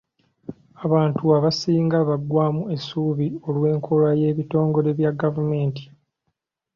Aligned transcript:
Abantu 0.85 1.23
abasinga 1.37 1.97
baggwaamu 2.09 2.63
essuubi 2.75 3.27
olw'enkola 3.49 4.09
y’ebitongole 4.21 4.89
bya 4.97 5.11
gavumenti. 5.21 5.83